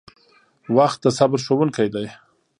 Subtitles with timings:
[0.77, 2.07] •وخت د صبر ښوونکی دی.